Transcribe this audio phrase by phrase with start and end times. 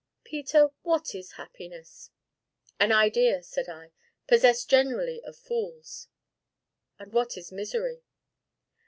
[0.23, 2.09] "Peter, what is happiness?"
[2.79, 3.91] "An idea," said I,
[4.27, 6.07] "possessed generally of fools!"
[6.97, 8.01] "And what is misery?"